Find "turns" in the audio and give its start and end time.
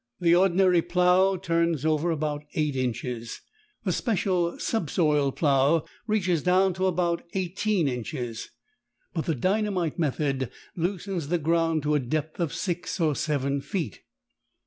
1.37-1.85